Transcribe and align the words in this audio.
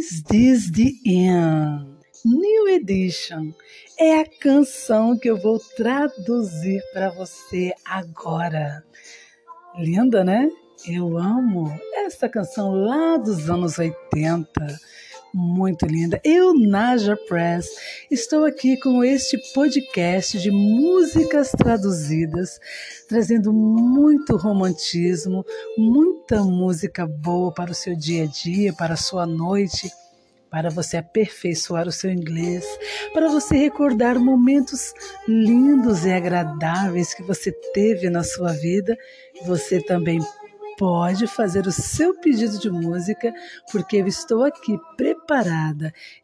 This 0.00 0.70
the 0.72 0.94
End? 1.04 2.00
New 2.24 2.68
Edition 2.68 3.52
é 3.98 4.20
a 4.20 4.24
canção 4.24 5.18
que 5.18 5.28
eu 5.28 5.36
vou 5.36 5.58
traduzir 5.76 6.82
para 6.94 7.10
você 7.10 7.74
agora. 7.84 8.82
Linda, 9.76 10.24
né? 10.24 10.48
Eu 10.88 11.18
amo 11.18 11.70
essa 11.96 12.30
canção 12.30 12.72
lá 12.72 13.18
dos 13.18 13.50
anos 13.50 13.78
80 13.78 14.48
muito 15.32 15.86
linda. 15.86 16.20
Eu, 16.24 16.54
Naja 16.54 17.16
Press, 17.16 17.68
estou 18.10 18.44
aqui 18.44 18.76
com 18.78 19.04
este 19.04 19.38
podcast 19.52 20.38
de 20.38 20.50
músicas 20.50 21.50
traduzidas, 21.52 22.58
trazendo 23.08 23.52
muito 23.52 24.36
romantismo, 24.36 25.44
muita 25.76 26.42
música 26.42 27.06
boa 27.06 27.52
para 27.52 27.70
o 27.70 27.74
seu 27.74 27.96
dia 27.96 28.24
a 28.24 28.26
dia, 28.26 28.72
para 28.72 28.94
a 28.94 28.98
sua 28.98 29.26
noite 29.26 29.90
para 30.50 30.68
você 30.68 30.96
aperfeiçoar 30.96 31.86
o 31.86 31.92
seu 31.92 32.10
inglês, 32.10 32.66
para 33.14 33.28
você 33.28 33.56
recordar 33.56 34.18
momentos 34.18 34.92
lindos 35.28 36.04
e 36.04 36.10
agradáveis 36.10 37.14
que 37.14 37.22
você 37.22 37.52
teve 37.72 38.10
na 38.10 38.24
sua 38.24 38.52
vida. 38.52 38.96
Você 39.46 39.80
também 39.80 40.18
pode 40.80 41.26
fazer 41.26 41.66
o 41.66 41.72
seu 41.72 42.18
pedido 42.20 42.58
de 42.58 42.70
música, 42.70 43.32
porque 43.70 43.98
eu 43.98 44.06
estou 44.06 44.42
aqui 44.42 44.78
preparada, 44.96 45.09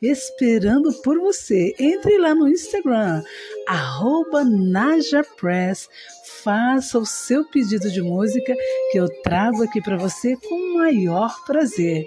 esperando 0.01 0.93
por 1.03 1.19
você. 1.19 1.75
Entre 1.79 2.19
lá 2.19 2.35
no 2.35 2.49
Instagram, 2.49 3.23
NajaPress, 4.45 5.89
faça 6.43 6.99
o 6.99 7.07
seu 7.07 7.45
pedido 7.45 7.91
de 7.91 8.03
música 8.03 8.55
que 8.91 8.99
eu 8.99 9.09
trago 9.23 9.63
aqui 9.63 9.81
para 9.81 9.97
você 9.97 10.37
com 10.37 10.55
o 10.55 10.75
maior 10.75 11.45
prazer. 11.45 12.05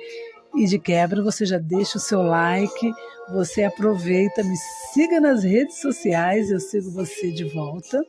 E 0.56 0.66
de 0.66 0.80
quebra, 0.80 1.22
você 1.22 1.46
já 1.46 1.58
deixa 1.58 1.98
o 1.98 2.02
seu 2.02 2.22
like, 2.22 2.92
você 3.32 3.64
aproveita, 3.64 4.44
me 4.44 4.56
siga 4.94 5.20
nas 5.20 5.44
redes 5.44 5.80
sociais, 5.80 6.50
eu 6.50 6.60
sigo 6.60 6.90
você 6.92 7.32
de 7.32 7.44
volta 7.44 8.04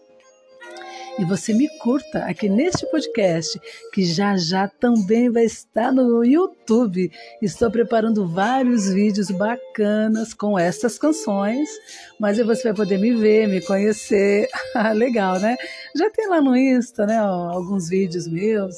e 1.21 1.25
você 1.27 1.53
me 1.53 1.69
curta 1.79 2.21
aqui 2.21 2.49
neste 2.49 2.87
podcast, 2.91 3.61
que 3.93 4.03
já 4.07 4.39
já 4.39 4.67
também 4.67 5.31
vai 5.31 5.45
estar 5.45 5.93
no 5.93 6.25
YouTube. 6.25 7.13
Estou 7.43 7.71
preparando 7.71 8.27
vários 8.27 8.89
vídeos 8.89 9.31
bacanas 9.31 10.33
com 10.33 10.59
estas 10.59 10.99
canções, 10.99 11.69
mas 12.19 12.39
você 12.39 12.63
vai 12.65 12.75
poder 12.75 12.97
me 12.97 13.15
ver, 13.15 13.49
me 13.49 13.61
conhecer. 13.61 14.49
Legal, 14.97 15.39
né? 15.39 15.59
Já 15.95 16.09
tem 16.11 16.27
lá 16.27 16.41
no 16.41 16.57
Insta, 16.57 17.05
né, 17.05 17.19
alguns 17.19 17.91
vídeos 17.91 18.27
meus. 18.27 18.77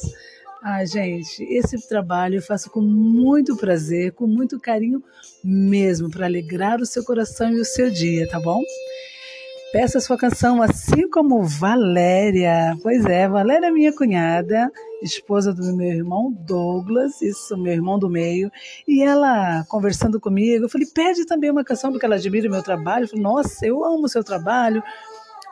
Ah, 0.61 0.85
gente, 0.85 1.45
esse 1.45 1.89
trabalho 1.89 2.37
eu 2.37 2.43
faço 2.43 2.69
com 2.71 2.81
muito 2.81 3.57
prazer, 3.57 4.13
com 4.13 4.27
muito 4.27 4.59
carinho 4.59 5.01
mesmo, 5.45 6.11
para 6.11 6.27
alegrar 6.27 6.81
o 6.81 6.87
seu 6.87 7.05
coração 7.05 7.53
e 7.53 7.61
o 7.61 7.65
seu 7.65 7.89
dia, 7.89 8.29
tá 8.29 8.41
bom? 8.41 8.61
Peça 9.73 10.01
sua 10.01 10.19
canção, 10.19 10.61
assim 10.61 11.09
como 11.09 11.43
Valéria. 11.45 12.77
Pois 12.83 13.07
é, 13.07 13.27
Valéria 13.27 13.69
é 13.69 13.71
minha 13.71 13.91
cunhada, 13.91 14.71
esposa 15.03 15.51
do 15.55 15.75
meu 15.75 15.89
irmão 15.89 16.31
Douglas, 16.31 17.23
isso, 17.23 17.57
meu 17.57 17.73
irmão 17.73 17.99
do 17.99 18.11
meio. 18.11 18.53
E 18.87 19.03
ela, 19.03 19.65
conversando 19.71 20.21
comigo, 20.21 20.67
eu 20.67 20.69
falei, 20.69 20.87
pede 20.87 21.25
também 21.25 21.51
uma 21.51 21.65
canção, 21.65 21.91
porque 21.91 22.05
ela 22.05 22.17
admira 22.17 22.49
o 22.49 22.51
meu 22.51 22.63
trabalho. 22.63 23.05
Eu 23.05 23.09
falei, 23.09 23.23
nossa, 23.23 23.67
eu 23.67 23.83
amo 23.83 24.05
o 24.05 24.09
seu 24.11 24.23
trabalho. 24.23 24.83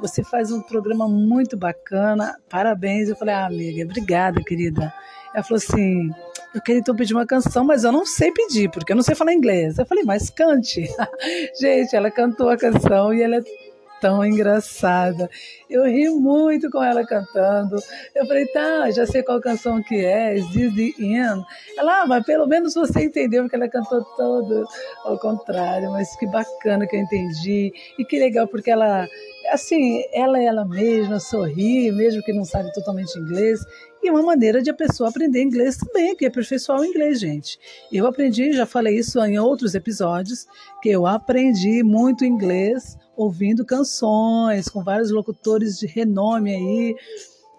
Você 0.02 0.22
faz 0.22 0.52
um 0.52 0.60
programa 0.60 1.08
muito 1.08 1.56
bacana, 1.56 2.38
parabéns. 2.50 3.08
Eu 3.08 3.16
falei, 3.16 3.34
ah, 3.34 3.47
amiga, 3.47 3.84
obrigada, 3.84 4.44
querida. 4.44 4.92
Ela 5.34 5.44
falou 5.44 5.56
assim: 5.56 6.10
eu 6.54 6.60
queria 6.60 6.81
então 6.81 6.94
pedir 6.94 7.14
uma 7.14 7.26
canção, 7.26 7.64
mas 7.64 7.84
eu 7.84 7.92
não 7.92 8.04
sei 8.04 8.32
pedir, 8.32 8.70
porque 8.70 8.92
eu 8.92 8.97
não 8.97 9.02
sei 9.02 9.14
falar 9.14 9.32
inglês. 9.32 9.78
Eu 9.78 9.87
falei, 9.87 10.04
mas 10.04 10.28
cante. 10.28 10.84
Gente, 11.58 11.94
ela 11.94 12.10
cantou 12.10 12.50
a 12.50 12.56
canção 12.56 13.14
e 13.14 13.22
ela 13.22 13.37
é 13.37 13.69
tão 14.00 14.25
engraçada. 14.25 15.28
Eu 15.69 15.84
ri 15.84 16.09
muito 16.09 16.71
com 16.71 16.83
ela 16.83 17.06
cantando. 17.06 17.77
Eu 18.15 18.27
falei, 18.27 18.47
tá, 18.47 18.91
já 18.91 19.06
sei 19.06 19.22
qual 19.22 19.41
canção 19.41 19.83
que 19.83 20.05
é, 20.05 20.37
Is 20.37 20.47
This 20.49 20.75
The 20.75 21.03
End? 21.03 21.44
Ela, 21.77 22.03
ah, 22.03 22.06
mas 22.06 22.25
pelo 22.25 22.47
menos 22.47 22.75
você 22.75 23.05
entendeu, 23.05 23.43
porque 23.43 23.56
ela 23.56 23.69
cantou 23.69 24.03
todo 24.16 24.66
ao 25.05 25.19
contrário, 25.19 25.91
mas 25.91 26.16
que 26.16 26.27
bacana 26.27 26.87
que 26.87 26.97
eu 26.97 27.00
entendi. 27.00 27.72
E 27.99 28.05
que 28.05 28.19
legal, 28.19 28.49
porque 28.49 28.71
ela, 28.71 29.06
assim, 29.53 30.03
ela 30.12 30.38
é 30.38 30.44
ela 30.44 30.65
mesma, 30.65 31.21
sorri, 31.21 31.93
mesmo 31.93 32.22
que 32.22 32.32
não 32.32 32.44
sabe 32.44 32.72
totalmente 32.72 33.19
inglês. 33.19 33.61
E 34.03 34.11
uma 34.11 34.22
maneira 34.22 34.62
de 34.62 34.71
a 34.71 34.75
pessoa 34.75 35.11
aprender 35.11 35.43
inglês 35.43 35.77
também, 35.77 36.17
que 36.17 36.25
é 36.25 36.28
aperfeiçoar 36.28 36.81
o 36.81 36.84
inglês, 36.84 37.21
gente. 37.21 37.59
Eu 37.93 38.06
aprendi, 38.06 38.53
já 38.53 38.65
falei 38.65 38.97
isso 38.99 39.22
em 39.22 39.38
outros 39.38 39.75
episódios, 39.75 40.47
que 40.82 40.88
eu 40.88 41.06
aprendi 41.06 41.82
muito 41.82 42.25
inglês 42.25 42.99
ouvindo 43.20 43.64
canções 43.64 44.69
com 44.69 44.82
vários 44.82 45.10
locutores 45.10 45.78
de 45.78 45.86
renome 45.86 46.54
aí. 46.54 46.97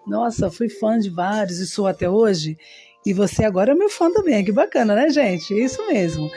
Nossa, 0.06 0.50
fui 0.50 0.68
fã 0.68 0.98
de 0.98 1.08
vários 1.08 1.58
e 1.58 1.66
sou 1.66 1.86
até 1.86 2.10
hoje. 2.10 2.56
E 3.06 3.12
você 3.12 3.44
agora 3.44 3.72
é 3.72 3.74
meu 3.74 3.88
fã 3.88 4.10
também, 4.12 4.44
que 4.44 4.52
bacana, 4.52 4.94
né, 4.94 5.10
gente? 5.10 5.54
Isso 5.54 5.86
mesmo. 5.86 6.30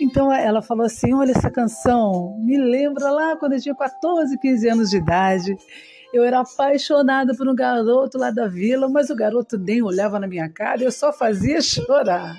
Então 0.00 0.32
ela 0.32 0.62
falou 0.62 0.86
assim: 0.86 1.12
olha, 1.14 1.32
essa 1.32 1.50
canção 1.50 2.36
me 2.40 2.58
lembra 2.58 3.10
lá 3.10 3.36
quando 3.36 3.52
eu 3.52 3.60
tinha 3.60 3.74
14, 3.74 4.38
15 4.38 4.68
anos 4.68 4.90
de 4.90 4.96
idade. 4.96 5.56
Eu 6.14 6.22
era 6.22 6.42
apaixonada 6.42 7.34
por 7.34 7.48
um 7.48 7.56
garoto 7.56 8.16
lá 8.16 8.30
da 8.30 8.46
vila, 8.46 8.88
mas 8.88 9.10
o 9.10 9.16
garoto 9.16 9.58
nem 9.58 9.82
olhava 9.82 10.16
na 10.20 10.28
minha 10.28 10.48
cara 10.48 10.80
e 10.80 10.84
eu 10.84 10.92
só 10.92 11.12
fazia 11.12 11.60
chorar. 11.60 12.36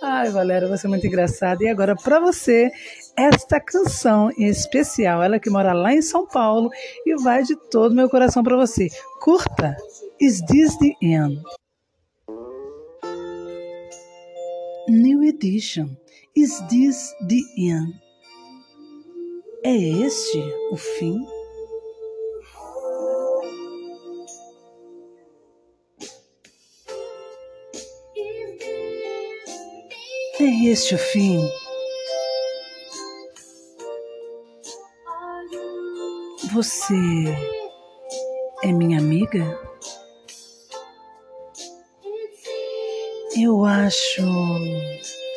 Ai, 0.00 0.30
Valéria, 0.30 0.68
você 0.68 0.86
é 0.86 0.88
muito 0.88 1.04
engraçada. 1.04 1.64
E 1.64 1.68
agora, 1.68 1.96
para 1.96 2.20
você, 2.20 2.70
esta 3.16 3.58
canção 3.58 4.30
em 4.38 4.46
especial, 4.46 5.20
ela 5.20 5.40
que 5.40 5.50
mora 5.50 5.72
lá 5.72 5.92
em 5.92 6.00
São 6.00 6.28
Paulo 6.28 6.70
e 7.04 7.16
vai 7.20 7.42
de 7.42 7.56
todo 7.56 7.92
meu 7.92 8.08
coração 8.08 8.44
para 8.44 8.56
você. 8.56 8.86
Curta! 9.20 9.76
Is 10.20 10.40
this 10.42 10.78
the 10.78 10.94
end? 11.02 11.42
New 14.88 15.24
edition. 15.24 15.96
Is 16.36 16.60
this 16.68 17.12
the 17.28 17.42
end? 17.60 18.00
É 19.64 19.74
este 19.74 20.38
o 20.70 20.76
fim? 20.76 21.41
É 30.42 30.64
este 30.72 30.96
o 30.96 30.98
fim? 30.98 31.40
Você 36.52 36.94
é 38.64 38.72
minha 38.72 38.98
amiga? 38.98 39.56
Eu 43.38 43.64
acho 43.64 44.24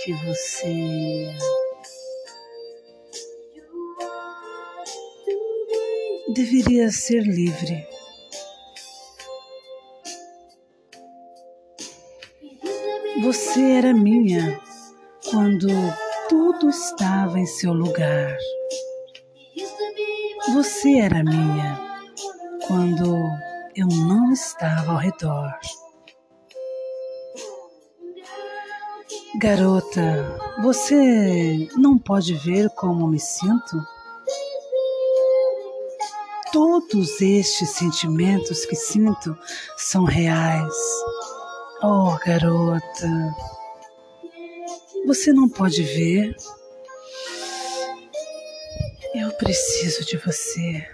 que 0.03 0.13
você 0.25 1.29
deveria 6.33 6.89
ser 6.89 7.21
livre. 7.21 7.87
Você 13.21 13.61
era 13.61 13.93
minha 13.93 14.64
quando 15.35 15.67
tudo 16.29 16.69
estava 16.69 17.37
em 17.37 17.45
seu 17.45 17.73
lugar. 17.73 18.37
Você 20.53 20.99
era 20.99 21.21
minha 21.25 21.77
quando 22.65 23.17
eu 23.75 23.85
não 23.85 24.31
estava 24.31 24.93
ao 24.93 24.97
redor. 24.97 25.51
Garota, 29.37 30.39
você 30.63 31.67
não 31.75 31.97
pode 31.97 32.33
ver 32.35 32.69
como 32.69 33.05
me 33.05 33.19
sinto? 33.19 33.77
Todos 36.53 37.19
estes 37.19 37.71
sentimentos 37.71 38.65
que 38.65 38.75
sinto 38.77 39.37
são 39.75 40.05
reais. 40.05 40.73
Oh, 41.83 42.17
garota, 42.25 43.35
você 45.05 45.31
não 45.31 45.47
pode 45.47 45.83
ver? 45.83 46.35
Eu 49.13 49.31
preciso 49.33 50.03
de 50.03 50.17
você. 50.17 50.87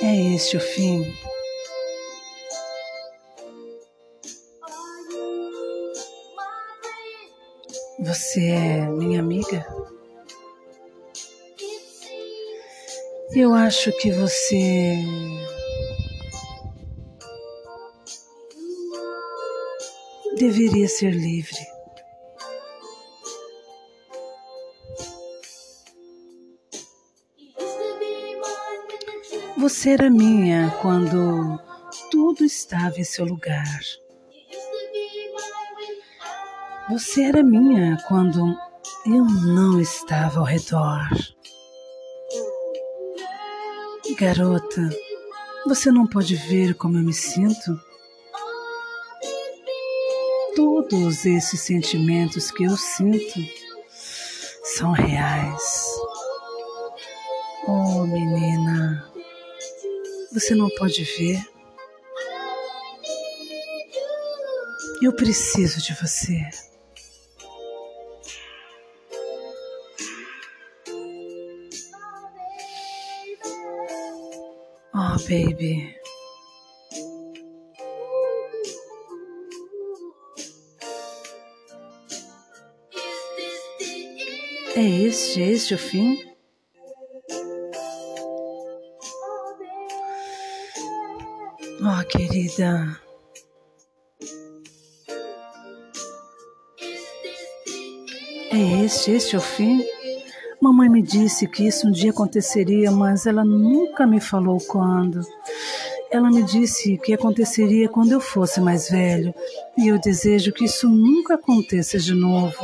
É 0.00 0.34
este 0.34 0.56
o 0.56 0.60
fim. 0.60 1.02
Você 8.00 8.40
é 8.40 8.86
minha 8.86 9.20
amiga? 9.20 9.66
Eu 13.34 13.54
acho 13.54 13.92
que 13.98 14.10
você. 14.10 15.04
deveria 20.38 20.88
ser 20.88 21.10
livre. 21.10 21.58
Você 29.58 29.90
era 29.90 30.08
minha 30.08 30.70
quando 30.80 31.58
tudo 32.10 32.44
estava 32.44 32.98
em 33.00 33.04
seu 33.04 33.24
lugar. 33.24 33.80
Você 36.88 37.24
era 37.24 37.42
minha 37.42 37.98
quando 38.06 38.56
eu 39.04 39.24
não 39.24 39.80
estava 39.80 40.38
ao 40.38 40.46
redor. 40.46 41.08
Garota, 44.18 44.90
você 45.64 45.92
não 45.92 46.04
pode 46.04 46.34
ver 46.34 46.74
como 46.74 46.98
eu 46.98 47.04
me 47.04 47.14
sinto? 47.14 47.80
Todos 50.56 51.24
esses 51.24 51.60
sentimentos 51.60 52.50
que 52.50 52.64
eu 52.64 52.76
sinto 52.76 53.38
são 54.64 54.90
reais. 54.90 55.62
Oh, 57.68 58.04
menina, 58.06 59.08
você 60.32 60.52
não 60.52 60.68
pode 60.70 61.04
ver? 61.04 61.40
Eu 65.00 65.12
preciso 65.12 65.80
de 65.80 65.94
você. 65.94 66.44
Oh, 75.00 75.16
baby. 75.28 75.94
É 84.74 84.88
este, 85.06 85.40
é 85.40 85.50
este 85.52 85.74
o 85.74 85.78
fim? 85.78 86.18
Oh, 91.80 92.04
querida. 92.08 93.00
É 98.50 98.84
este, 98.84 99.12
este 99.12 99.36
o 99.36 99.40
fim? 99.40 99.97
Mamãe 100.60 100.88
me 100.88 101.00
disse 101.00 101.46
que 101.46 101.68
isso 101.68 101.86
um 101.86 101.92
dia 101.92 102.10
aconteceria, 102.10 102.90
mas 102.90 103.26
ela 103.26 103.44
nunca 103.44 104.04
me 104.04 104.20
falou 104.20 104.58
quando. 104.58 105.20
Ela 106.10 106.30
me 106.30 106.42
disse 106.42 106.98
que 106.98 107.14
aconteceria 107.14 107.88
quando 107.88 108.10
eu 108.10 108.20
fosse 108.20 108.60
mais 108.60 108.90
velho, 108.90 109.32
e 109.76 109.86
eu 109.86 110.00
desejo 110.00 110.52
que 110.52 110.64
isso 110.64 110.88
nunca 110.88 111.34
aconteça 111.34 111.96
de 111.98 112.12
novo. 112.12 112.56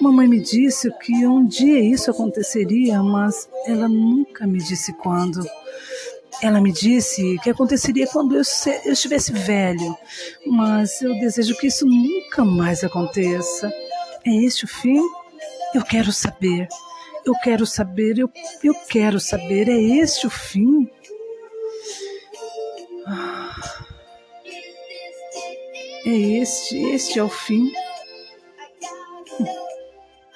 Mamãe 0.00 0.26
me 0.26 0.40
disse 0.40 0.90
que 0.98 1.24
um 1.24 1.46
dia 1.46 1.78
isso 1.80 2.10
aconteceria, 2.10 3.00
mas 3.02 3.48
ela 3.66 3.88
nunca 3.88 4.44
me 4.44 4.58
disse 4.58 4.92
quando. 4.94 5.46
Ela 6.42 6.60
me 6.60 6.72
disse 6.72 7.38
que 7.38 7.50
aconteceria 7.50 8.08
quando 8.08 8.34
eu, 8.34 8.42
eu 8.84 8.92
estivesse 8.92 9.32
velho, 9.32 9.96
mas 10.44 11.00
eu 11.00 11.14
desejo 11.20 11.56
que 11.56 11.68
isso 11.68 11.86
nunca 11.86 12.44
mais 12.44 12.82
aconteça. 12.82 13.72
É 14.26 14.34
este 14.34 14.64
o 14.64 14.68
fim? 14.68 15.00
Eu 15.74 15.82
quero 15.82 16.12
saber. 16.12 16.68
Eu 17.26 17.34
quero 17.42 17.66
saber, 17.66 18.18
eu, 18.18 18.30
eu 18.62 18.74
quero 18.88 19.18
saber. 19.18 19.68
É 19.68 19.76
este 19.76 20.26
o 20.26 20.30
fim? 20.30 20.88
Ah. 23.06 23.84
É 26.06 26.10
este, 26.10 26.76
este 26.90 27.18
é 27.18 27.24
o 27.24 27.28
fim. 27.28 27.72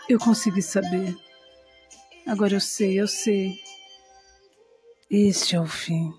Eu 0.08 0.18
consegui 0.18 0.62
saber. 0.62 1.14
Agora 2.26 2.54
eu 2.54 2.60
sei, 2.60 3.00
eu 3.00 3.06
sei. 3.06 3.52
Este 5.10 5.56
é 5.56 5.60
o 5.60 5.66
fim. 5.66 6.12